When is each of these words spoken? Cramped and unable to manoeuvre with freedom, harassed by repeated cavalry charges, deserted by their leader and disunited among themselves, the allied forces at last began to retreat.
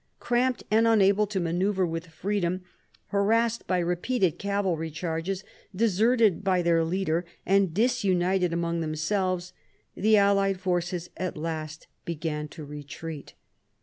Cramped 0.19 0.63
and 0.71 0.87
unable 0.87 1.27
to 1.27 1.39
manoeuvre 1.39 1.85
with 1.85 2.07
freedom, 2.07 2.61
harassed 3.09 3.67
by 3.67 3.77
repeated 3.77 4.39
cavalry 4.39 4.89
charges, 4.89 5.43
deserted 5.75 6.43
by 6.43 6.63
their 6.63 6.83
leader 6.83 7.23
and 7.45 7.71
disunited 7.71 8.51
among 8.51 8.79
themselves, 8.81 9.53
the 9.93 10.17
allied 10.17 10.59
forces 10.59 11.11
at 11.17 11.37
last 11.37 11.85
began 12.03 12.47
to 12.47 12.65
retreat. 12.65 13.35